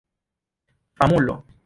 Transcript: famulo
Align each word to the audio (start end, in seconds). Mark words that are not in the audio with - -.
famulo 0.97 1.37